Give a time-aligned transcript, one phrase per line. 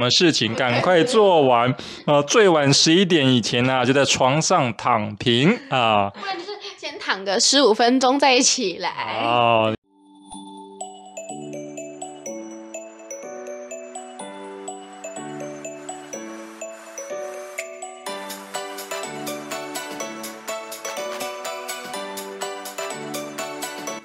[0.00, 1.74] 什么事情赶快做完，
[2.06, 6.08] 呃，最晚十一点以前呢，就在床上躺平啊。
[6.08, 8.90] 不然就是先躺个十五分钟再起来。
[9.22, 9.74] 哦。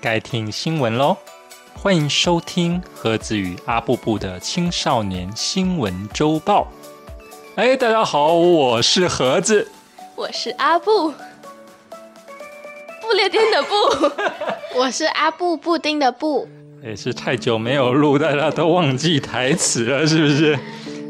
[0.01, 1.15] 该听新闻喽。
[1.85, 6.67] 欢迎收听盒子与阿布布的青少年新闻周报。
[7.53, 9.67] 哎，大家好，我是盒子，
[10.15, 13.75] 我是阿布，布列颠的布，
[14.79, 16.47] 我是阿布布丁的布。
[16.83, 20.57] 也是太久没有录，大家都忘记台词了，是不是？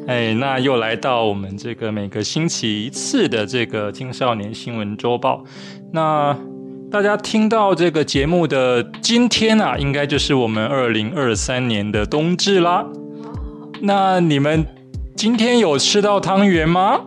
[0.09, 5.41] 哎，那又来到我们这个每个星期一次的这个青少年新闻周报。
[5.93, 6.37] 那
[6.95, 12.85] 大家听到这个节目的今天啊，应该就是我们二零二三年的冬至啦。
[13.81, 14.65] 那你们
[15.13, 17.01] 今天有吃到汤圆吗？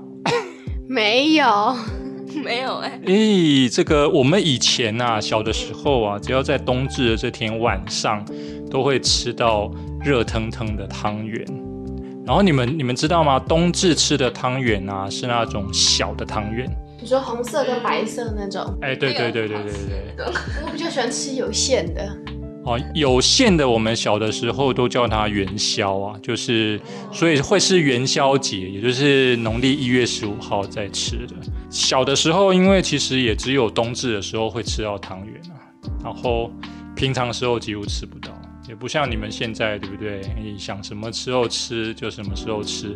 [0.86, 1.74] 没有，
[2.44, 3.00] 没有哎。
[3.06, 8.22] 咦，这个我们以前啊，小的时候啊，只要在冬至的这天晚上，
[8.70, 9.70] 都会吃到
[10.04, 11.42] 热腾腾的汤圆。
[12.26, 13.38] 然后你们你们知道吗？
[13.38, 16.70] 冬至吃的汤圆啊，是那种小的汤圆。
[17.00, 18.76] 你说红色跟白色那种？
[18.82, 19.72] 哎，对对对对对
[20.16, 20.26] 对。
[20.64, 22.18] 我比较喜欢吃有馅的。
[22.64, 26.78] 哦，有馅的，我们小的时候都叫它元宵啊，就是
[27.12, 31.34] 所以会是元宵节，也就是农历一月十五号在吃的。
[31.70, 35.56] 小的时候，因为其实也只有冬至的时候会吃到汤圆啊，
[36.04, 36.50] 然后
[36.94, 38.30] 平常时候几乎吃不到，
[38.68, 40.20] 也不像你们现在，对不对？
[40.36, 42.94] 你想什么时候吃就什么时候吃。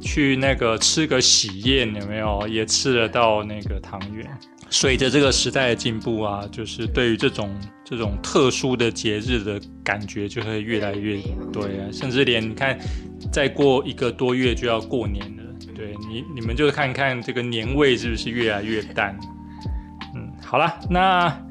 [0.00, 2.46] 去那个吃个喜宴有没有？
[2.48, 4.28] 也吃得到那个汤圆。
[4.68, 11.20] 随着这个时代的进步啊，就是对于这种这种特殊的节日的感觉就会越来越
[11.52, 12.78] 对啊，甚至连你看，
[13.32, 15.42] 再过一个多月就要过年了，
[15.74, 19.16] 对你你们就看看这个年味是不是越来越淡？
[20.14, 21.46] 嗯，好了，那。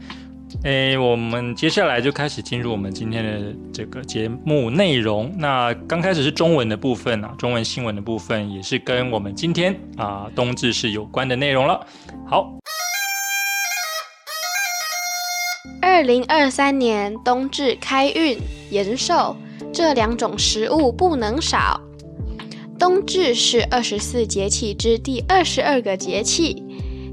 [0.65, 5.31] 诶，我们接下来就开始进入我们今天的这个节目内容。
[5.37, 11.85] 那刚开始是中文的部分啊，中文新闻的部分也是跟我们今天啊冬至是有关的内容了。
[12.27, 12.51] 好，
[15.83, 18.35] 二零二三年冬至开运
[18.71, 19.37] 延寿
[19.71, 21.79] 这两种食物不能少。
[22.79, 26.63] 冬至是二十四节气之第二十二个节气，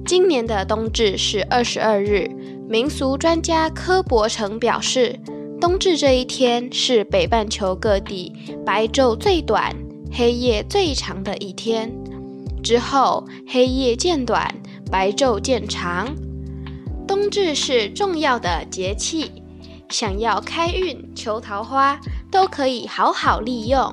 [0.07, 2.31] 今年的冬至是二十二日。
[2.69, 5.19] 民俗专家柯伯成表示，
[5.61, 8.33] 冬至这一天是北半球各地
[8.65, 9.75] 白昼最短、
[10.11, 11.93] 黑夜最长的一天。
[12.63, 14.55] 之后黑夜渐短，
[14.91, 16.09] 白昼渐长。
[17.07, 19.31] 冬至是重要的节气，
[19.91, 22.01] 想要开运、求桃花，
[22.31, 23.93] 都可以好好利用。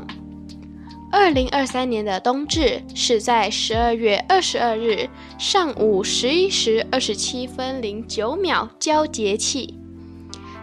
[1.12, 5.10] 二零二三年的冬至是在十二月二十二日
[5.40, 9.74] 上午十一时二十七分零九秒交节气，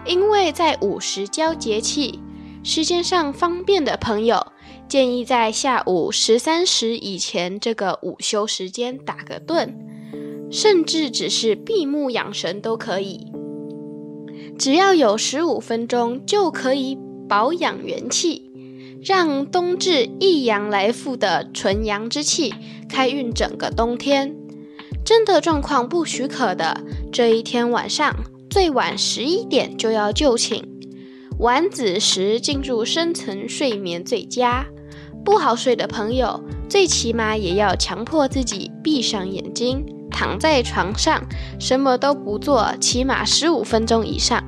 [0.04, 2.20] 因为在午时交节气，
[2.62, 4.46] 时间上方便的朋友
[4.88, 9.74] 建议在下午十三时以前这个午休时间打个盹，
[10.50, 13.32] 甚至只是闭目养神都可以，
[14.56, 16.96] 只要有十五分钟就可以
[17.28, 18.45] 保养元气。
[19.06, 22.52] 让冬至一阳来复的纯阳之气
[22.88, 24.34] 开运整个冬天，
[25.04, 26.80] 真的状况不许可的，
[27.12, 28.16] 这一天晚上
[28.50, 30.64] 最晚十一点就要就寝，
[31.38, 34.66] 晚子时进入深层睡眠最佳。
[35.24, 41.22] 不好睡的朋友，最起码也要强迫自己闭上眼睛，躺在床上，
[41.60, 44.42] 什么都不做，起码十五分钟以上。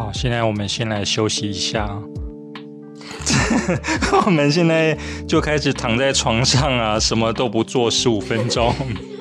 [0.00, 1.86] 好，现在我们先来休息一下。
[4.24, 4.96] 我们现在
[5.28, 8.74] 就开始躺在床上啊，什么都不做十五分钟。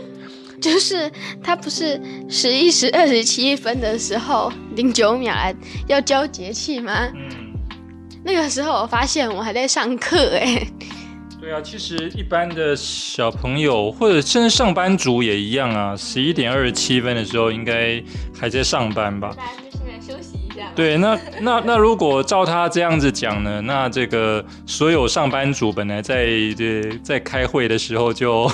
[0.62, 1.12] 就是
[1.44, 5.54] 他不是十一时二十七分的时候零九秒来
[5.88, 7.12] 要交节气吗？
[7.14, 7.54] 嗯。
[8.24, 10.66] 那个时候我发现我还在上课哎。
[11.42, 18.02] 对啊，其实一般的小朋友或者甚至上班族也一样啊，十一点二十七分的时候应该
[18.34, 19.36] 还在上班吧。
[20.76, 23.62] 对，那那那如果照他这样子讲呢？
[23.62, 26.26] 那这个所有上班族本来在
[26.58, 28.50] 这在开会的时候就，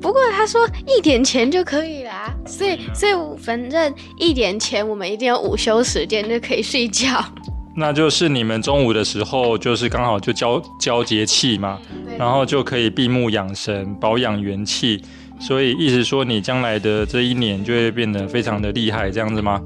[0.00, 7.24] 不过他说一点前就可以啦，所以所以反正一点前我们一定有午休时间就可以睡觉。
[7.74, 11.78] 那就是你们中午的时候就是刚好就交交节气嘛，
[12.18, 15.02] 然后就可以闭目养神，保养元气。
[15.40, 19.60] 所以意思说你将来的这一年就会变得非常的厉害，这样子吗？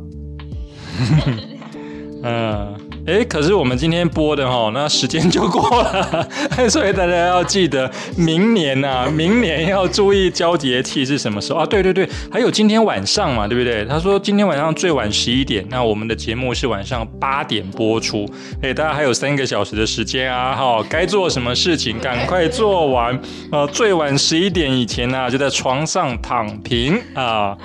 [2.23, 2.75] 嗯，
[3.07, 6.29] 哎，可是我们今天播的哈，那时间就过了，
[6.69, 11.67] 所以大家要记得明年呐，明年要注意交节气是什么时候啊？
[11.67, 13.85] 对对对，还有今天晚上嘛，对不对？
[13.85, 18.29] 他说今天晚上最晚十一点，那我们的节目是晚上八点播出，
[18.63, 23.17] 哎，大家还有三个小时的时间啊，哈，该做什么事情赶快做完，
[23.53, 27.57] 呃，最晚十一点以前呢，就在床上躺平啊。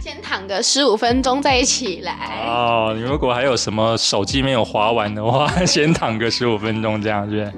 [0.00, 2.92] 先躺个十五分钟再起来哦。
[2.96, 7.52] 你如果还有什么手机没有划完的话， 先躺个十五分钟这样子。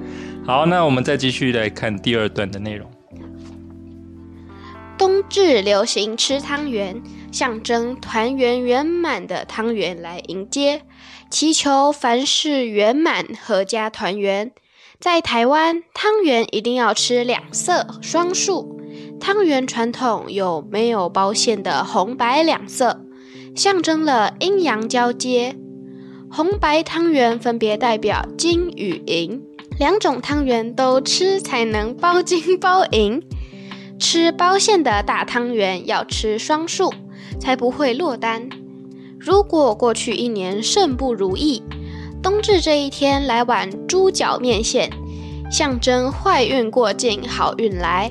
[0.45, 2.89] 好，那我们再继续来看第二段的内容。
[4.97, 7.01] 冬至流行吃汤圆，
[7.31, 10.81] 象征团圆圆满的汤圆来迎接，
[11.29, 14.51] 祈求凡事圆满、阖家团圆。
[14.99, 18.76] 在台湾，汤圆一定要吃两色双数。
[19.19, 23.01] 汤圆传统有没有包馅的红白两色，
[23.55, 25.55] 象征了阴阳交接。
[26.29, 29.41] 红白汤圆分别代表金与银，
[29.79, 33.21] 两种汤圆都吃才能包金包银。
[33.99, 36.93] 吃包馅的大汤圆要吃双数，
[37.39, 38.49] 才不会落单。
[39.19, 41.63] 如果过去一年甚不如意，
[42.21, 44.91] 冬至这一天来碗猪脚面线，
[45.51, 48.09] 象征坏运过境，好运来。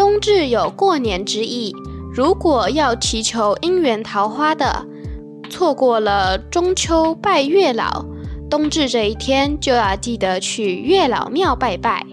[0.00, 1.76] 冬至有过年之意，
[2.10, 4.86] 如果要祈求姻缘桃花的，
[5.50, 8.06] 错过了中秋拜月老，
[8.48, 12.06] 冬至这一天就要记得去月老庙拜拜。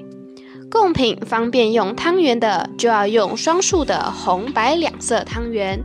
[0.70, 5.80] 贡品方便用汤圆的，就要用双数的红白两色汤圆；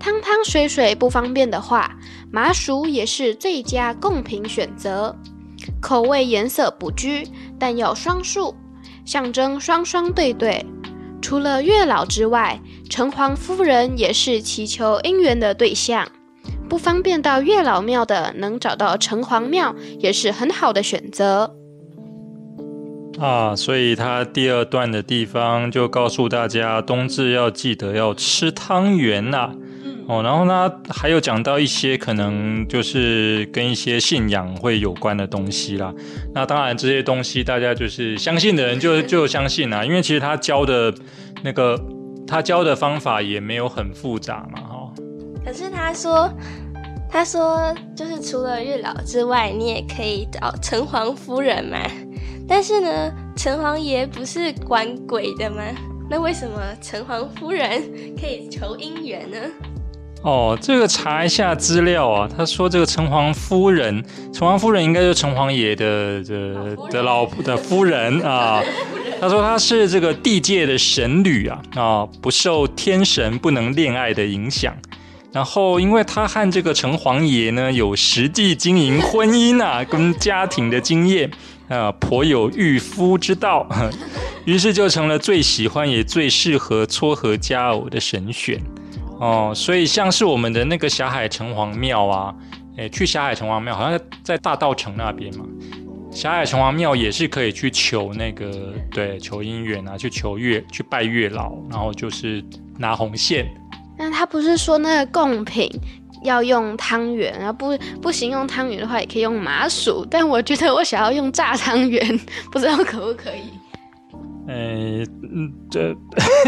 [0.00, 1.98] 汤汤水水不方便的话，
[2.32, 5.14] 麻薯也是最佳贡品选择。
[5.82, 8.54] 口味颜色不拘，但要双数，
[9.04, 10.64] 象征双双对对。
[11.24, 12.60] 除了月老之外，
[12.90, 16.06] 城隍夫人也是祈求姻缘的对象。
[16.68, 21.56] 不方便到月老庙的，能找到城隍庙也是很好的选择。
[23.18, 29.54] 啊，所以他第二段的地方就告诉大家，冬至要记得要吃汤圆呐。
[30.06, 35.92] 哦，然后呢，还有讲到一些可能就是跟一些信仰会有关的东西啦。
[36.34, 40.92] 那当然这些东西大家就是相信的人就就相信啦，因为其实他教的
[41.42, 41.80] 那个
[42.26, 44.92] 他教的方法也没有很复杂嘛，哈。
[45.44, 46.30] 可是他说
[47.10, 51.78] 他说就是除了月老之外，你也可以找城隍夫人嘛。
[52.46, 55.62] 但是呢，城隍爷不是管鬼的吗？
[56.10, 57.82] 那为什么城隍夫人
[58.20, 59.38] 可以求姻缘呢？
[60.24, 62.26] 哦，这个查一下资料啊。
[62.34, 68.62] 他说这个城隍夫人，城隍夫人应该就是城隍爷的的的老婆的夫人啊。
[69.20, 74.74] 他说他是这个地界的神女啊啊，不受天神不能恋爱的影响。
[75.30, 81.30] 然后因为他和这个城隍爷呢有实际经营婚姻啊 跟家庭的经验
[81.68, 83.66] 啊，颇有御夫之道，
[84.46, 88.58] 于是就成了最喜欢也最适合撮合佳偶的神选。
[89.24, 92.34] 哦，所以像是我们的那个霞海城隍庙啊，
[92.76, 95.46] 诶，去霞海城隍庙好像在大道城那边嘛。
[96.12, 102.44] 霞海城隍庙也是可以去求那个，对，求姻缘啊，去求月，去拜月老，然后就是
[102.78, 103.46] 拿红线。
[103.96, 105.70] 那他不是说那个贡品
[106.22, 110.06] 要用汤圆，然后不不行用汤圆的话，也可以用麻薯。
[110.10, 112.20] 但我觉得我想要用炸汤圆，
[112.52, 113.44] 不知道可不可以。
[114.46, 115.04] 呃，
[115.70, 115.94] 这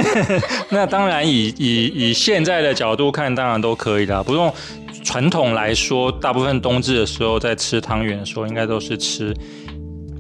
[0.70, 4.22] 那当然以以以现在的角度看，当然都可以的。
[4.22, 4.52] 不用
[5.02, 9.34] 传统来说，大部分冬至的时候在吃汤圆的时候，应该都是吃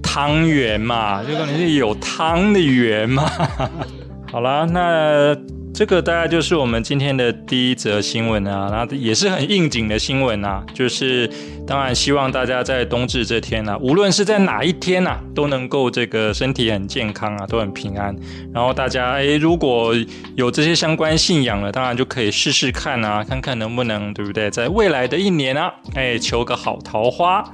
[0.02, 3.30] 汤圆嘛，就可能是有汤的圆嘛。
[4.30, 5.36] 好啦，那。
[5.76, 11.30] 这个大概就是我们今天的第一则新闻啊，那也是很应景的新闻啊，就是
[11.66, 18.16] 当然希望大家在冬至这天呢，无论是在哪一天呐，都能够这个身体很健康啊，都很平安。
[18.54, 19.94] 然后大家诶，如果
[20.34, 27.44] 有这些相关信仰了，当然就可以试试看啊，看看能不能对不对，在未来的一年啊，哎，求个好桃花。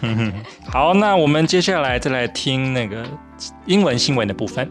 [0.00, 0.32] 哼 哼
[0.70, 3.04] 好，那我们接下来再来听那个
[3.66, 4.66] 英文新闻的部分。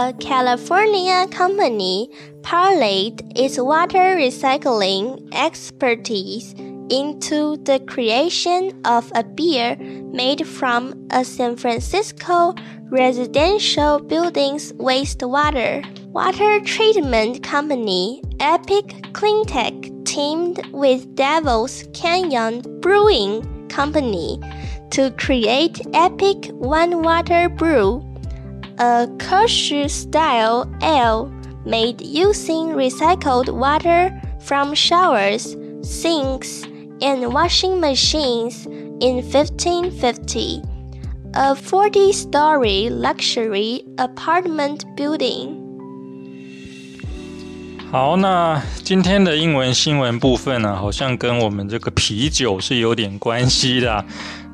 [0.00, 2.08] A California company
[2.40, 6.54] parlayed its water recycling expertise
[6.88, 12.54] into the creation of a beer made from a San Francisco
[12.90, 15.84] residential building's wastewater.
[16.06, 24.40] Water treatment company Epic Cleantech teamed with Devil's Canyon Brewing Company
[24.92, 28.09] to create Epic One Water Brew
[28.79, 31.31] a Kirsch style ale
[31.65, 36.63] made using recycled water from showers, sinks,
[37.01, 38.65] and washing machines
[38.99, 40.61] in 1550.
[41.33, 45.61] A 40 story luxury apartment building.
[47.91, 54.05] 好，那今天的英文新闻部分呢，好像跟我们这个啤酒是有点关系的。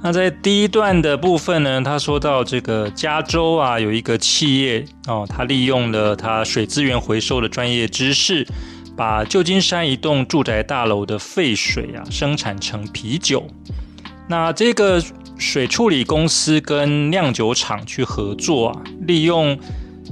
[0.02, 8.46] 那在第一段的部分呢，他说到这个加州啊，有一个企业哦，他利用了他水资源回收的专业知识，
[8.96, 13.48] 把旧金山一栋住宅大楼的废水啊，生产成啤酒。
[14.28, 15.02] 那这个
[15.38, 19.58] 水处理公司跟酿酒厂去合作啊，利用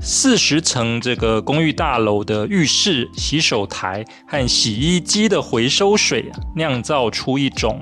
[0.00, 7.80] 四十层这个公寓大楼的浴室、洗手台和洗衣机的回收水啊，酿造出一种。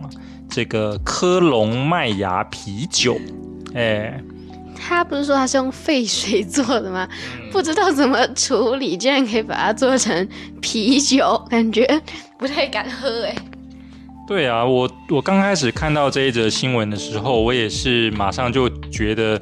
[0.52, 3.18] 这个科隆麦芽啤酒，
[3.74, 4.22] 哎，
[4.76, 7.08] 他不是说他是用沸水做的吗？
[7.50, 10.28] 不知道怎么处理，竟然可以把它做成
[10.60, 11.88] 啤酒，感觉
[12.36, 13.34] 不太敢喝哎。
[14.28, 19.40] 对啊，我我刚开始看到这一则新闻的时候，我也是马上就觉得，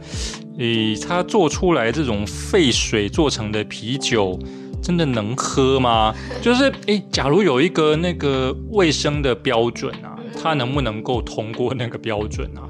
[0.59, 4.39] 诶，他做出来这种沸水做成的啤酒，
[4.81, 6.15] 真的能喝吗？
[6.41, 10.10] 就是，诶，假如有一个那个卫生的标准啊。
[10.31, 12.69] 他能不能够通过那个标准啊？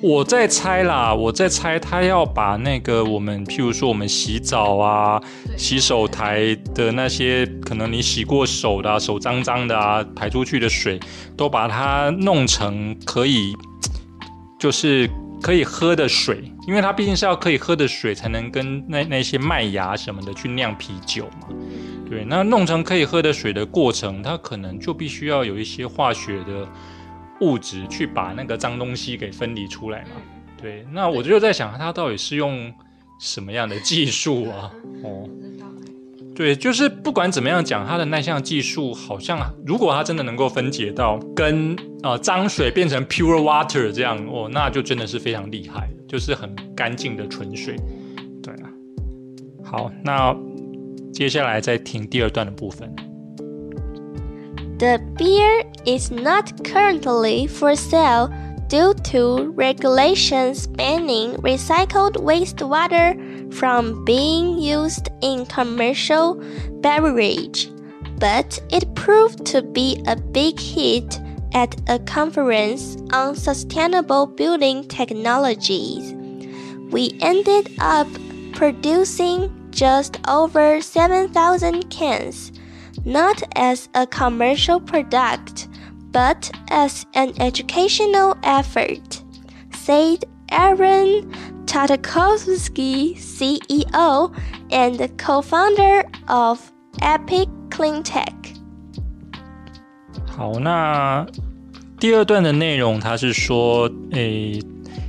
[0.00, 5.22] 我在猜啦，我在猜他要把那个我们，譬如说我们洗澡啊、
[5.56, 10.98] 洗手台的那些可能你洗过手的、手脏脏的啊，排出去的水，
[11.36, 13.52] 都把它弄成可以，
[14.58, 15.08] 就是
[15.40, 21.46] 可以喝的水，因为它毕竟是要可以喝的水，才能跟那那些麦芽什么的去酿啤酒嘛。
[22.12, 26.68] 对，那弄成可以喝的水的过程，它可能就必须要有一些化学的。
[27.40, 30.10] 物质去把那个脏东西给分离出来嘛？
[30.60, 32.72] 对，那我就在想，它到底是用
[33.18, 34.70] 什么样的技术啊？
[35.02, 35.28] 哦，
[36.36, 47.74] 对，就是不管怎么样讲，它的那项技术好像，如果它真的能够分解到跟呃脏水变成 pure water 这样哦，那就真的是非常厉害，就是很干净的纯水。
[48.40, 48.70] 对啊，
[49.64, 50.32] 好，那
[51.13, 52.93] 接下来再听第二段的部分。
[54.77, 58.29] The beer is not currently for sale
[58.69, 63.15] due to regulations banning recycled wastewater
[63.51, 66.35] from being used in commercial
[66.81, 67.69] beverage,
[68.19, 71.19] but it proved to be a big hit
[71.53, 76.13] at a conference on sustainable building technologies.
[76.91, 78.07] We ended up
[78.53, 79.49] producing
[79.81, 82.51] just over 7,000 cans
[83.05, 85.67] not as a commercial product,
[86.11, 89.23] but as an educational effort,
[89.71, 91.31] said Aaron
[91.65, 94.31] Tatakovsky, CEO
[94.71, 96.59] and co-founder of
[97.01, 98.33] Epic Cleantech。
[100.25, 101.25] 好，那
[101.99, 104.59] 第二段的内容，他是说，诶，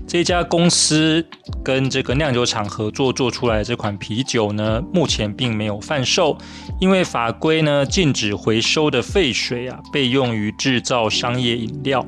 [0.05, 1.25] 这家公司
[1.63, 6.37] 跟这个酿酒厂合作做出来这款啤酒呢，目前并没有贩售，
[6.79, 12.05] 因为法规呢禁止回收的废水啊被用于制造商业饮料。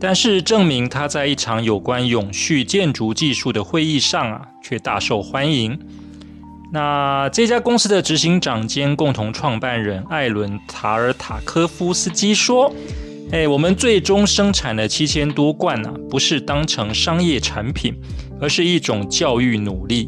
[0.00, 5.78] 但是证明他在一场有关永续建筑技术的会议上啊，却大受欢迎。
[6.72, 12.74] 那这家公司的执行长兼共同创办人艾伦塔尔塔科夫斯基说。
[13.34, 17.92] 哎，我们最终生产了七千多罐呢，不是当成商业产品，
[18.40, 20.06] 而是一种教育努力。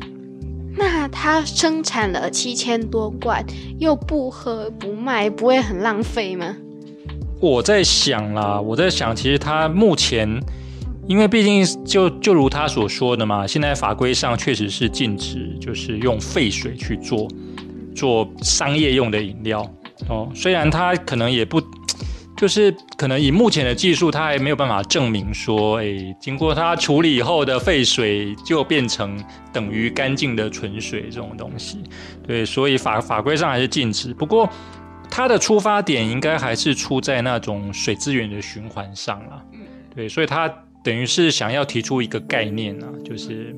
[0.76, 3.44] 那他生产了七千多罐，
[3.80, 6.54] 又不喝不卖，不会很浪费吗？
[7.40, 10.40] 我在想啦，我在想，其实他目前，
[11.08, 17.26] 因为毕竟就就如他所说的嘛，现在法规上确实是禁止，就是用废水去做
[17.92, 19.68] 做商业用的饮料
[20.08, 20.30] 哦。
[20.32, 21.60] 虽然他可能也不。
[22.36, 29.18] 就是可能以目前的技术，它还没有办法证明说，哎，经过它处理以后的废水就变成
[29.52, 31.82] 等于干净的纯水这种东西。
[32.26, 34.12] 对，所以法法规上还是禁止。
[34.12, 34.48] 不过
[35.10, 39.42] 它的出发点应该还是出在那种水资源的循环上了。
[39.94, 40.46] 对，所以它
[40.84, 43.56] 等于是想要提出一个概念啊，就是。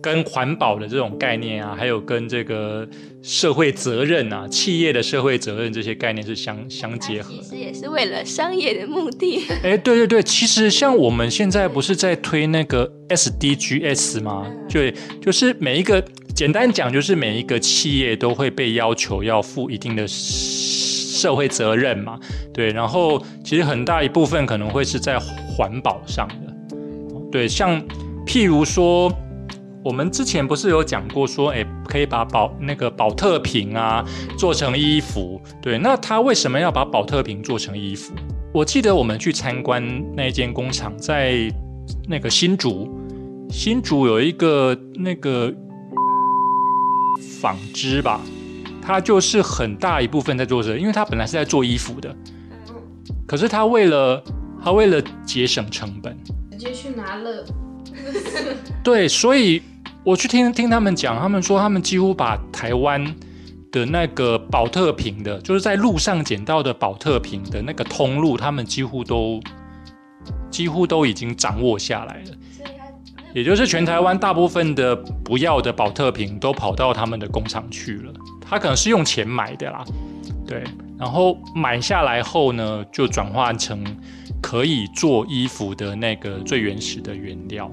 [0.00, 2.86] 跟环保的这种概念啊，还有跟这个
[3.20, 7.34] 社会责任啊，企业的社会责任这些概念是相相结合。
[7.34, 9.42] 其实也是为了商业的目的。
[9.64, 14.46] 哎，对对对，其实像我们现在不是在推那个 SDGs 吗？
[14.68, 16.02] 对，就是每一个
[16.34, 22.18] 简单讲，就是每一个企业都会被要求要负一定的社会责任嘛。
[22.54, 26.76] 对，然后其实很大一部分可能会是在环保上的。
[27.32, 27.82] 对，像
[28.24, 29.12] 譬如说。
[29.88, 34.04] 我们之前不是有讲过说，哎，可以把保那个保特瓶啊
[34.36, 38.12] 做成衣服，对，那他为什么要把保特瓶做成衣服？
[38.52, 39.82] 我记得我们去参观
[40.14, 41.50] 那一间工厂，在
[42.06, 42.86] 那个新竹，
[43.48, 45.50] 新竹有一个那个
[47.40, 48.20] 纺织吧，
[48.82, 52.14] 它就是很大一部分在做这，因为它本来是在做衣服的，
[53.26, 54.22] 可是它为了
[54.62, 56.14] 它为了节省成本，
[56.50, 57.42] 直接去拿了。
[58.84, 59.60] 对，所以
[60.08, 63.04] 我去听听他们讲，他们说他们几乎把台湾
[63.70, 69.38] 的那个保特瓶的，就是在路上捡到的保特瓶的那个通路，他们几乎都
[70.50, 72.30] 几乎都已经掌握下来了。
[73.34, 78.12] 也就是全台湾大部分的不要的保特瓶都跑到他们的工厂去了。
[78.40, 79.84] 他可能是用钱买的啦，
[80.46, 80.64] 对，
[80.98, 83.84] 然后买下来后呢，就转换成
[84.40, 87.70] 可以做衣服的那个最原始的原料。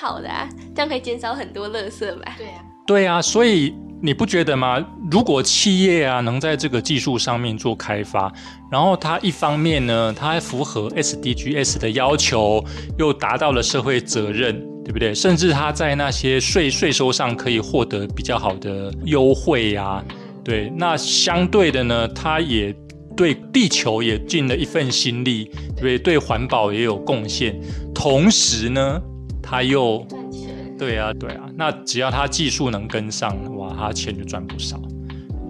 [0.00, 2.36] 蛮好的啊，这样可以减少很多垃圾吧？
[2.36, 2.52] 对呀，
[2.86, 4.78] 对啊，所以你不觉得吗？
[5.10, 8.32] 如果企业啊能在这个技术上面做开发，
[8.70, 12.64] 然后它一方面呢，它还符合 SDGs 的要求，
[12.96, 15.12] 又达到了社会责任，对不对？
[15.12, 20.00] 甚至它在那些税税收上可以获得比较好的优惠呀，
[20.44, 22.72] 对，那相对的呢，它也
[23.16, 25.98] 对地球也尽了一份心力，对不对？
[25.98, 27.60] 对环保也有贡献，
[27.92, 29.02] 同时呢。
[29.48, 30.06] 他又
[30.78, 34.78] 对啊，对啊，那只要他技术能跟上，哇，他钱就赚不少。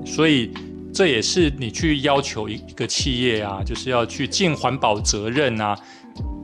[0.07, 0.53] 所以
[0.95, 5.77] 这也是你去要求一个企业啊，就是要去尽环保责任啊，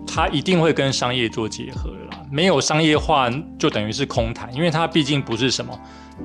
[0.05, 2.21] 他一定会跟商业做结合啦。
[2.31, 5.79] 没有商业化，就等于是空谈，因为它毕竟不是什么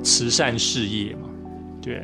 [0.04, 1.30] 慈善事业嘛，
[1.80, 2.04] 对。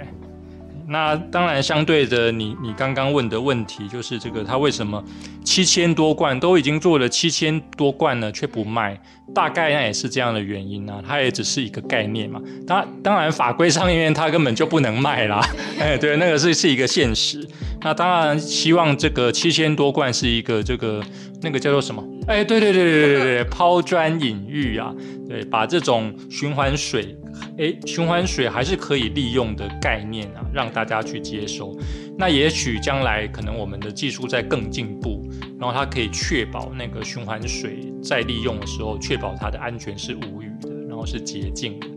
[0.87, 5.03] 那当然，相对的，你你刚刚问的问题就是这个，他为什么
[5.43, 8.99] 七千多罐都已经做了七千多罐了却不卖？
[9.33, 12.39] 大概那也是这样的原因啊，它也只是一个概念嘛。
[12.67, 15.41] 当当然法规上面它根本就不能卖啦。
[15.79, 17.47] 哎，对，那个是是一个现实。
[17.81, 21.03] 那当然希望这个七千多罐是一个这个
[21.41, 22.03] 那个叫做什么？
[22.27, 24.93] 哎，对对对对对对，抛砖引玉啊，
[25.27, 27.15] 对，把这种循环水。
[27.57, 31.75] 哎，循环水还是可以利用的概念啊，让大家去接收。
[32.17, 35.21] 那也许将来可能我们的技术在更进步，
[35.59, 41.87] 然后它可以确保那个循环水在利用的时候，确保它的安全是无虞的，然后是洁净的。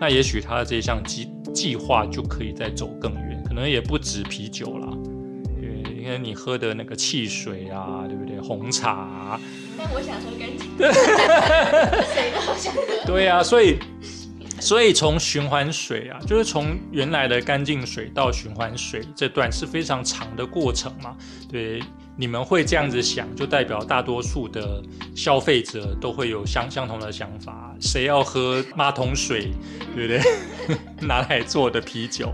[0.00, 4.88] 那也许它的这项计计划就可以再走更远，可能也不止啤酒啦，
[5.60, 8.40] 对，因为你喝的那个汽水啊，对不对？
[8.40, 9.38] 红茶。
[9.76, 10.68] 但我想喝干净。
[12.12, 12.82] 谁都想喝。
[13.06, 13.78] 对啊，所以。
[14.60, 21.16] 所以从循环水啊，就是从原来的干净水到循环水这段是非常长的过程嘛。
[21.50, 21.80] 对，
[22.16, 24.82] 你们会这样子想，就代表大多数的
[25.14, 27.74] 消费者都会有相相同的想法。
[27.80, 29.52] 谁要喝马桶水，
[29.94, 30.76] 对不对？
[31.06, 32.32] 拿来做的啤酒，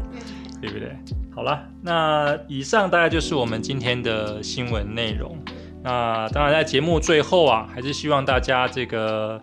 [0.60, 0.96] 对不对？
[1.34, 5.37] 好了，那以上大概就是我们今天的新闻内容。
[5.82, 9.38] 那当然，在节目最后啊，还是希望大家这个。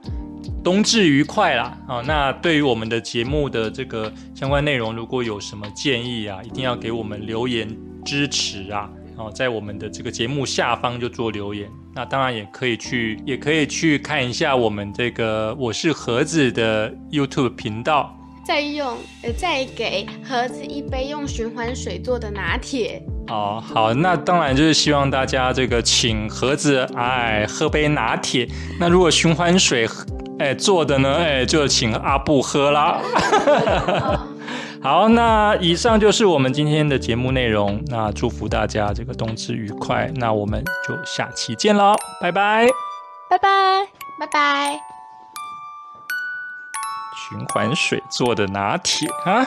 [0.63, 1.76] 冬至愉快啦！
[1.88, 7.67] 啊，那对于我们的节目的这个相关内容，如果有什么建议啊，一定要给我们留言
[8.06, 8.88] 支持啊！
[9.17, 11.67] 哦，在我们的这个节目下方就做留言。
[11.95, 18.15] 那当然也可以去，也可以去看一下我们这个我是盒子的 YouTube 频道。
[18.43, 23.02] 再用呃，再给盒子一杯用循环水做的拿铁。
[23.28, 28.47] 哦，好，那当然就是希望大家这个请盒子哎喝杯拿铁。
[28.80, 29.88] 那如果循环水。
[30.41, 31.17] 哎，做的呢？
[31.17, 32.99] 哎，就请阿布喝啦。
[34.82, 37.80] 好，那以上就是我们今天的节目内容。
[37.88, 40.12] 那祝福大家这个冬至愉快。
[40.15, 42.67] 那我们就下期见喽，拜拜，
[43.30, 43.88] 拜拜，
[44.19, 44.80] 拜拜。
[47.30, 49.45] 循环水做的拿铁啊？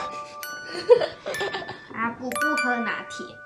[1.93, 3.44] 阿布不喝拿铁。